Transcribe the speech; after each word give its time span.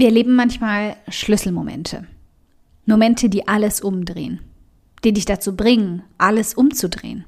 Wir 0.00 0.06
erleben 0.06 0.34
manchmal 0.34 0.96
Schlüsselmomente. 1.08 2.06
Momente, 2.86 3.28
die 3.28 3.46
alles 3.46 3.82
umdrehen. 3.82 4.40
Die 5.04 5.12
dich 5.12 5.26
dazu 5.26 5.54
bringen, 5.54 6.02
alles 6.16 6.54
umzudrehen. 6.54 7.26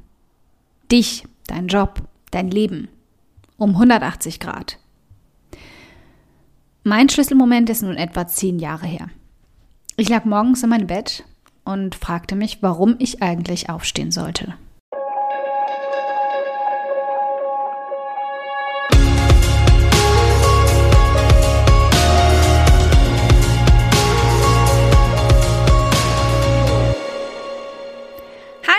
Dich, 0.91 1.27
dein 1.47 1.69
Job, 1.69 2.01
dein 2.31 2.51
Leben. 2.51 2.89
Um 3.59 3.73
180 3.73 4.41
Grad. 4.41 4.79
Mein 6.83 7.11
Schlüsselmoment 7.11 7.69
ist 7.69 7.83
nun 7.83 7.97
etwa 7.97 8.27
zehn 8.27 8.59
Jahre 8.59 8.87
her. 8.87 9.11
Ich 9.99 10.09
lag 10.09 10.25
morgens 10.25 10.63
in 10.63 10.71
meinem 10.71 10.87
Bett 10.87 11.25
und 11.65 11.95
fragte 11.95 12.37
mich, 12.37 12.63
warum 12.63 12.97
ich 12.99 13.23
eigentlich 13.23 13.69
aufstehen 13.69 14.13
sollte. 14.13 14.55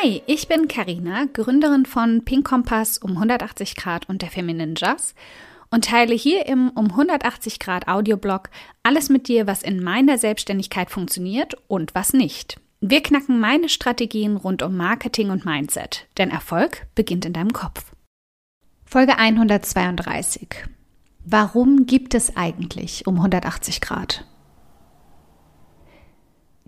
Hi, 0.03 0.21
ich 0.25 0.49
bin 0.49 0.67
Karina, 0.67 1.27
Gründerin 1.31 1.85
von 1.85 2.25
Pink 2.25 2.45
Kompass 2.45 2.97
um 2.97 3.11
180 3.11 3.77
Grad 3.77 4.09
und 4.09 4.21
der 4.21 4.29
Feminine 4.29 4.73
Jazz 4.75 5.15
und 5.71 5.85
teile 5.85 6.13
hier 6.13 6.45
im 6.45 6.71
um 6.71 6.87
180 6.91 7.57
Grad 7.57 7.87
Audioblog 7.87 8.49
alles 8.81 9.07
mit 9.07 9.29
dir, 9.29 9.47
was 9.47 9.63
in 9.63 9.81
meiner 9.81 10.17
Selbstständigkeit 10.17 10.91
funktioniert 10.91 11.55
und 11.69 11.95
was 11.95 12.11
nicht. 12.11 12.59
Wir 12.81 13.01
knacken 13.01 13.39
meine 13.39 13.69
Strategien 13.69 14.35
rund 14.35 14.61
um 14.61 14.75
Marketing 14.75 15.29
und 15.29 15.45
Mindset, 15.45 16.05
denn 16.17 16.31
Erfolg 16.31 16.85
beginnt 16.95 17.23
in 17.23 17.31
deinem 17.31 17.53
Kopf. 17.53 17.85
Folge 18.83 19.17
132. 19.17 20.65
Warum 21.23 21.85
gibt 21.85 22.13
es 22.13 22.35
eigentlich 22.35 23.07
um 23.07 23.15
180 23.15 23.79
Grad? 23.79 24.25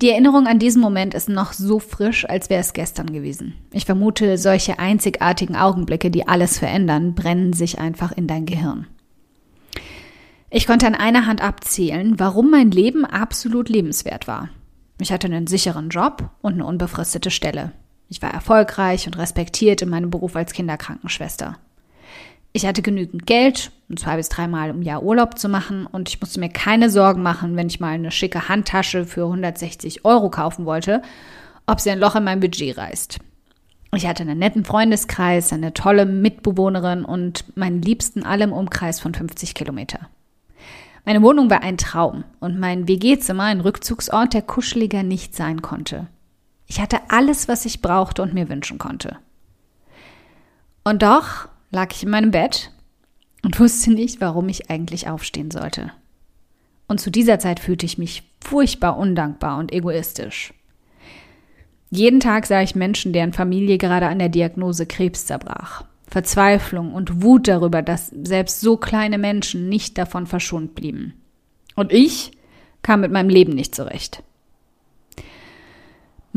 Die 0.02 0.10
Erinnerung 0.10 0.46
an 0.46 0.60
diesen 0.60 0.82
Moment 0.82 1.14
ist 1.14 1.30
noch 1.30 1.54
so 1.54 1.80
frisch, 1.80 2.28
als 2.28 2.50
wäre 2.50 2.60
es 2.60 2.74
gestern 2.74 3.14
gewesen. 3.14 3.54
Ich 3.72 3.86
vermute, 3.86 4.38
solche 4.38 4.78
einzigartigen 4.78 5.56
Augenblicke, 5.56 6.12
die 6.12 6.28
alles 6.28 6.60
verändern, 6.60 7.16
brennen 7.16 7.54
sich 7.54 7.80
einfach 7.80 8.12
in 8.12 8.28
dein 8.28 8.46
Gehirn. 8.46 8.88
Ich 10.50 10.68
konnte 10.68 10.86
an 10.88 10.96
einer 10.96 11.26
Hand 11.26 11.42
abzählen, 11.42 12.20
warum 12.20 12.52
mein 12.52 12.72
Leben 12.72 13.06
absolut 13.06 13.70
lebenswert 13.70 14.28
war. 14.28 14.50
Ich 15.00 15.12
hatte 15.12 15.28
einen 15.28 15.48
sicheren 15.48 15.90
Job 15.90 16.30
und 16.42 16.54
eine 16.54 16.66
unbefristete 16.66 17.32
Stelle. 17.32 17.72
Ich 18.10 18.22
war 18.22 18.34
erfolgreich 18.34 19.08
und 19.08 19.18
respektiert 19.18 19.82
in 19.82 19.90
meinem 19.90 20.10
Beruf 20.10 20.36
als 20.36 20.54
Kinderkrankenschwester. 20.54 21.58
Ich 22.56 22.66
hatte 22.66 22.82
genügend 22.82 23.28
Geld, 23.28 23.74
um 23.90 23.98
zwei 23.98 24.16
bis 24.16 24.30
dreimal 24.30 24.70
im 24.70 24.82
Jahr 24.82 25.04
Urlaub 25.04 25.38
zu 25.38 25.50
machen 25.50 25.86
und 25.86 26.08
ich 26.08 26.22
musste 26.22 26.40
mir 26.40 26.48
keine 26.48 26.90
Sorgen 26.90 27.22
machen, 27.22 27.58
wenn 27.58 27.68
ich 27.68 27.82
mal 27.82 27.90
eine 27.90 28.12
schicke 28.12 28.48
Handtasche 28.48 29.04
für 29.06 29.24
160 29.24 30.06
Euro 30.06 30.30
kaufen 30.30 30.66
wollte, 30.66 31.02
ob 31.68 31.82
sie 31.82 31.92
ein 31.92 32.00
Loch 32.00 32.16
in 32.16 32.24
mein 32.24 32.40
Budget 32.40 32.78
reißt. 32.78 33.20
Ich 33.94 34.08
hatte 34.08 34.24
einen 34.24 34.40
netten 34.40 34.64
Freundeskreis, 34.64 35.52
eine 35.52 35.74
tolle 35.74 36.06
Mitbewohnerin 36.06 37.04
und 37.04 37.58
meinen 37.58 37.82
Liebsten 37.82 38.24
alle 38.24 38.46
im 38.46 38.54
Umkreis 38.54 39.02
von 39.02 39.14
50 39.14 39.54
Kilometer. 39.54 40.08
Meine 41.04 41.22
Wohnung 41.22 41.50
war 41.50 41.62
ein 41.62 41.78
Traum 41.78 42.24
und 42.40 42.58
mein 42.58 42.88
WG-Zimmer 42.88 43.44
ein 43.44 43.60
Rückzugsort, 43.60 44.34
der 44.34 44.44
kuscheliger 44.44 45.04
nicht 45.04 45.36
sein 45.36 45.62
konnte. 45.62 46.08
Ich 46.68 46.80
hatte 46.80 47.00
alles, 47.10 47.50
was 47.50 47.66
ich 47.66 47.82
brauchte 47.82 48.22
und 48.22 48.34
mir 48.34 48.48
wünschen 48.48 48.78
konnte. 48.78 49.18
Und 50.86 51.04
doch 51.04 51.50
lag 51.76 51.94
ich 51.94 52.04
in 52.04 52.10
meinem 52.10 52.32
Bett 52.32 52.72
und 53.44 53.60
wusste 53.60 53.92
nicht, 53.92 54.22
warum 54.22 54.48
ich 54.50 54.70
eigentlich 54.70 55.10
aufstehen 55.10 55.52
sollte. 55.52 55.92
Und 56.88 57.02
zu 57.02 57.12
dieser 57.12 57.38
Zeit 57.38 57.60
fühlte 57.60 57.86
ich 57.86 57.98
mich 57.98 58.24
furchtbar 58.40 58.98
undankbar 58.98 59.58
und 59.58 59.74
egoistisch. 59.74 60.54
Jeden 61.90 62.20
Tag 62.20 62.46
sah 62.46 62.62
ich 62.62 62.76
Menschen, 62.76 63.12
deren 63.12 63.34
Familie 63.34 63.78
gerade 63.78 64.08
an 64.08 64.20
der 64.20 64.30
Diagnose 64.30 64.86
Krebs 64.86 65.26
zerbrach. 65.26 65.84
Verzweiflung 66.08 66.94
und 66.94 67.22
Wut 67.22 67.48
darüber, 67.48 67.82
dass 67.82 68.08
selbst 68.08 68.62
so 68.62 68.78
kleine 68.78 69.18
Menschen 69.18 69.68
nicht 69.68 69.98
davon 69.98 70.28
verschont 70.28 70.76
blieben. 70.76 71.14
Und 71.76 71.92
ich 71.92 72.32
kam 72.84 73.02
mit 73.02 73.12
meinem 73.12 73.30
Leben 73.30 73.54
nicht 73.54 73.76
zurecht. 73.76 74.24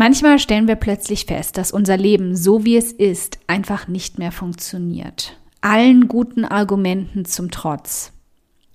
Manchmal 0.00 0.38
stellen 0.38 0.68
wir 0.68 0.76
plötzlich 0.76 1.24
fest, 1.24 1.58
dass 1.58 1.72
unser 1.72 1.96
Leben 1.96 2.36
so 2.36 2.64
wie 2.64 2.76
es 2.76 2.92
ist 2.92 3.40
einfach 3.48 3.88
nicht 3.88 4.16
mehr 4.16 4.30
funktioniert. 4.30 5.36
Allen 5.60 6.06
guten 6.06 6.44
Argumenten 6.44 7.24
zum 7.24 7.50
Trotz. 7.50 8.12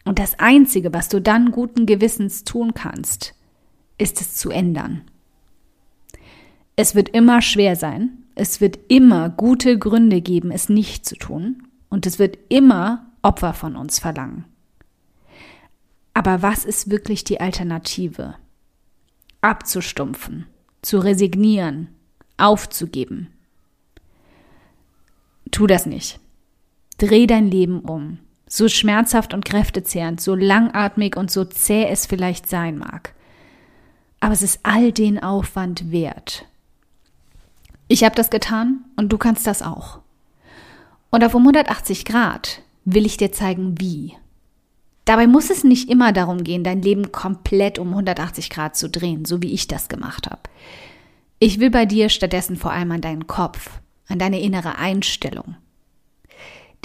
Und 0.04 0.20
das 0.20 0.38
Einzige, 0.38 0.94
was 0.94 1.08
du 1.08 1.22
dann 1.22 1.52
guten 1.52 1.86
Gewissens 1.86 2.44
tun 2.44 2.74
kannst, 2.74 3.36
ist 3.98 4.20
es 4.20 4.36
zu 4.36 4.50
ändern. 4.50 5.04
Es 6.76 6.94
wird 6.94 7.08
immer 7.08 7.42
schwer 7.42 7.78
sein, 7.78 8.18
es 8.36 8.60
wird 8.60 8.78
immer 8.90 9.30
gute 9.30 9.80
Gründe 9.80 10.20
geben, 10.20 10.52
es 10.52 10.68
nicht 10.68 11.06
zu 11.06 11.16
tun, 11.16 11.70
und 11.88 12.06
es 12.06 12.20
wird 12.20 12.38
immer 12.50 13.14
Opfer 13.22 13.54
von 13.54 13.78
uns 13.78 13.98
verlangen. 13.98 14.44
Aber 16.14 16.42
was 16.42 16.66
ist 16.66 16.92
wirklich 16.92 17.24
die 17.24 17.40
Alternative? 17.40 18.36
Abzustumpfen, 19.40 20.48
zu 20.84 21.00
resignieren, 21.00 21.88
aufzugeben. 22.38 23.30
Tu 25.50 25.66
das 25.66 25.86
nicht. 25.86 26.20
Dreh 26.98 27.26
dein 27.26 27.50
Leben 27.50 27.80
um. 27.80 28.20
So 28.48 28.68
schmerzhaft 28.68 29.34
und 29.34 29.46
kräftezehrend, 29.46 30.22
so 30.22 30.36
langatmig 30.36 31.18
und 31.18 31.32
so 31.32 31.44
zäh 31.46 31.88
es 31.88 32.06
vielleicht 32.06 32.48
sein 32.48 32.78
mag. 32.78 33.16
Aber 34.20 34.34
es 34.34 34.44
ist 34.44 34.60
all 34.64 34.92
den 34.92 35.22
Aufwand 35.22 35.92
wert. 35.92 36.46
Ich 37.88 38.04
habe 38.04 38.16
das 38.16 38.30
getan 38.30 38.86
und 38.96 39.12
du 39.12 39.18
kannst 39.18 39.48
das 39.48 39.62
auch. 39.62 40.00
Und 41.10 41.24
auf 41.24 41.34
um 41.36 41.44
180 41.44 42.06
Grad 42.06 42.62
will 42.86 43.06
ich 43.06 43.18
dir 43.18 43.32
zeigen, 43.32 43.80
wie. 43.80 44.14
Dabei 45.06 45.28
muss 45.28 45.50
es 45.50 45.64
nicht 45.64 45.90
immer 45.90 46.14
darum 46.14 46.44
gehen, 46.44 46.64
dein 46.64 46.82
Leben 46.82 47.12
komplett 47.12 47.78
um 47.78 47.90
180 47.90 48.50
Grad 48.50 48.78
zu 48.78 48.90
drehen, 48.90 49.26
so 49.26 49.42
wie 49.42 49.54
ich 49.54 49.68
das 49.68 49.90
gemacht 49.90 50.30
habe. 50.30 50.42
Ich 51.40 51.60
will 51.60 51.70
bei 51.70 51.86
dir 51.86 52.08
stattdessen 52.08 52.56
vor 52.56 52.72
allem 52.72 52.92
an 52.92 53.02
deinen 53.02 53.28
Kopf, 53.28 53.70
an 54.08 54.18
deine 54.18 54.40
innere 54.40 54.78
Einstellung. 54.78 55.58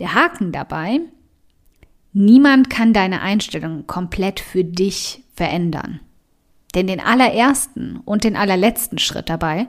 Der 0.00 0.14
Haken 0.14 0.50
dabei, 0.50 1.00
niemand 2.12 2.70
kann 2.70 2.92
deine 2.92 3.20
Einstellung 3.20 3.86
komplett 3.86 4.40
für 4.40 4.64
dich 4.64 5.22
verändern. 5.34 6.00
Denn 6.74 6.88
den 6.88 7.00
allerersten 7.00 7.98
und 8.04 8.24
den 8.24 8.36
allerletzten 8.36 8.98
Schritt 8.98 9.28
dabei, 9.28 9.68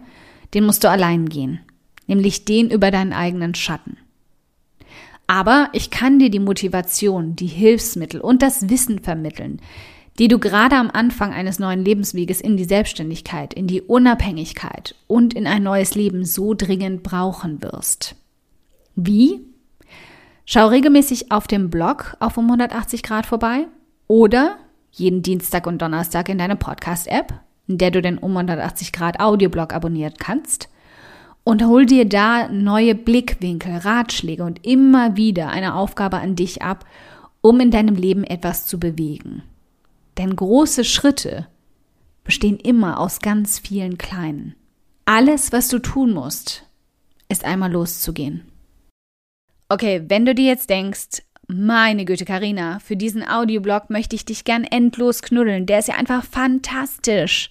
den 0.54 0.66
musst 0.66 0.84
du 0.84 0.90
allein 0.90 1.30
gehen, 1.30 1.60
nämlich 2.08 2.46
den 2.46 2.72
über 2.72 2.90
deinen 2.90 3.14
eigenen 3.14 3.54
Schatten. 3.54 3.98
Aber 5.30 5.70
ich 5.74 5.92
kann 5.92 6.18
dir 6.18 6.32
die 6.32 6.40
Motivation, 6.40 7.36
die 7.36 7.46
Hilfsmittel 7.46 8.20
und 8.20 8.42
das 8.42 8.68
Wissen 8.68 8.98
vermitteln, 8.98 9.62
die 10.18 10.28
du 10.28 10.40
gerade 10.40 10.76
am 10.76 10.90
Anfang 10.90 11.34
eines 11.34 11.60
neuen 11.60 11.86
Lebensweges 11.86 12.42
in 12.42 12.58
die 12.58 12.64
Selbstständigkeit, 12.64 13.54
in 13.54 13.68
die 13.68 13.84
Unabhängigkeit 13.84 14.96
und 15.06 15.36
in 15.36 15.46
ein 15.46 15.62
neues 15.62 15.94
Leben 15.94 16.26
so 16.26 16.56
dringend 16.56 17.04
brauchen 17.04 17.62
wirst. 17.62 18.16
Wie? 18.96 19.46
Schau 20.46 20.66
regelmäßig 20.70 21.32
auf 21.32 21.46
dem 21.46 21.70
Blog 21.70 22.18
auf 22.20 22.36
um 22.38 22.46
180 22.46 23.04
Grad 23.04 23.28
vorbei 23.28 23.68
oder 24.08 24.58
jeden 24.92 25.22
Dienstag 25.22 25.68
und 25.68 25.80
Donnerstag 25.80 26.28
in 26.30 26.40
deiner 26.40 26.56
Podcast-App, 26.56 27.40
in 27.68 27.78
der 27.78 27.92
du 27.92 28.02
den 28.02 28.18
um 28.18 28.36
180 28.36 28.92
Grad 28.92 29.20
Audioblog 29.20 29.76
abonnieren 29.76 30.16
kannst 30.18 30.70
und 31.50 31.66
hol 31.66 31.88
dir 31.88 32.06
da 32.06 32.48
neue 32.50 32.94
Blickwinkel, 32.94 33.78
Ratschläge 33.78 34.44
und 34.44 34.64
immer 34.68 35.18
wieder 35.18 35.50
eine 35.50 35.74
Aufgabe 35.74 36.20
an 36.20 36.36
dich 36.36 36.62
ab, 36.62 36.86
um 37.42 37.60
in 37.60 37.72
deinem 37.72 37.96
Leben 37.96 38.24
etwas 38.24 38.68
zu 38.68 38.80
bewegen. 38.80 39.42
Denn 40.20 40.36
große 40.36 40.84
Schritte 40.84 41.48
bestehen 42.24 42.58
immer 42.58 43.00
aus 43.00 43.22
ganz 43.22 43.58
vielen 43.58 43.98
kleinen. 43.98 44.54
Alles, 45.06 45.52
was 45.52 45.70
du 45.70 45.80
tun 45.80 46.14
musst, 46.14 46.68
ist 47.30 47.44
einmal 47.44 47.72
loszugehen. 47.72 48.44
Okay, 49.70 50.04
wenn 50.08 50.28
du 50.28 50.36
dir 50.36 50.46
jetzt 50.46 50.70
denkst, 50.70 51.24
meine 51.48 52.06
Güte, 52.06 52.26
Karina, 52.26 52.78
für 52.78 52.96
diesen 52.96 53.28
Audioblog 53.28 53.90
möchte 53.90 54.16
ich 54.16 54.24
dich 54.24 54.44
gern 54.44 54.66
endlos 54.66 55.24
knuddeln. 55.24 55.66
Der 55.66 55.80
ist 55.80 55.88
ja 55.88 55.96
einfach 55.96 56.24
fantastisch. 56.24 57.50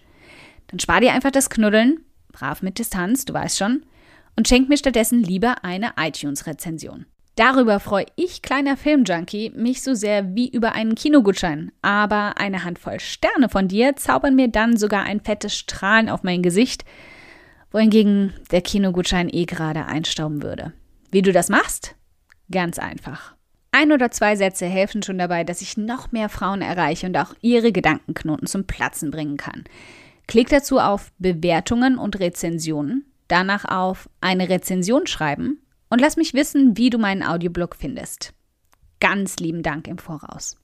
Dann 0.69 0.78
spar 0.78 1.00
dir 1.00 1.14
einfach 1.14 1.32
das 1.32 1.50
Knuddeln 1.50 1.99
brav 2.38 2.62
mit 2.62 2.79
Distanz, 2.79 3.25
du 3.25 3.35
weißt 3.35 3.58
schon, 3.58 3.82
und 4.37 4.46
schenk 4.46 4.69
mir 4.69 4.76
stattdessen 4.76 5.23
lieber 5.23 5.64
eine 5.64 5.93
iTunes-Rezension. 5.99 7.06
Darüber 7.35 7.79
freue 7.79 8.06
ich, 8.17 8.43
kleiner 8.43 8.76
Filmjunkie, 8.76 9.50
mich 9.55 9.82
so 9.82 9.94
sehr 9.94 10.35
wie 10.35 10.49
über 10.49 10.73
einen 10.73 10.96
Kinogutschein. 10.96 11.70
Aber 11.82 12.38
eine 12.38 12.64
Handvoll 12.64 12.99
Sterne 12.99 13.49
von 13.49 13.69
dir 13.69 13.94
zaubern 13.94 14.35
mir 14.35 14.49
dann 14.49 14.76
sogar 14.76 15.05
ein 15.05 15.20
fettes 15.20 15.56
Strahlen 15.56 16.08
auf 16.08 16.25
mein 16.25 16.43
Gesicht, 16.43 16.85
wohingegen 17.70 18.32
der 18.50 18.61
Kinogutschein 18.61 19.29
eh 19.32 19.44
gerade 19.44 19.87
einstauben 19.87 20.43
würde. 20.43 20.73
Wie 21.12 21.23
du 21.23 21.32
das 21.32 21.49
machst? 21.49 21.94
Ganz 22.50 22.79
einfach. 22.79 23.35
Ein 23.70 23.93
oder 23.93 24.11
zwei 24.11 24.35
Sätze 24.35 24.67
helfen 24.67 25.05
schon 25.05 25.19
dabei, 25.19 25.44
dass 25.44 25.62
ich 25.62 25.76
noch 25.76 26.11
mehr 26.11 26.29
Frauen 26.29 26.62
erreiche 26.62 27.06
und 27.06 27.17
auch 27.17 27.35
ihre 27.40 27.70
Gedankenknoten 27.70 28.49
zum 28.49 28.67
Platzen 28.67 29.12
bringen 29.12 29.37
kann. 29.37 29.64
Klick 30.28 30.50
dazu 30.50 30.78
auf 30.78 31.10
Bewertungen 31.19 31.98
und 31.98 32.20
Rezensionen, 32.20 33.10
danach 33.28 33.64
auf 33.64 34.10
eine 34.20 34.50
Rezension 34.50 35.06
schreiben 35.06 35.62
und 35.88 36.00
lass 36.00 36.16
mich 36.16 36.34
wissen, 36.34 36.76
wie 36.76 36.90
du 36.90 36.98
meinen 36.98 37.22
Audioblog 37.22 37.75
findest. 37.75 38.34
Ganz 39.00 39.36
lieben 39.36 39.62
Dank 39.62 39.88
im 39.88 39.96
Voraus. 39.96 40.56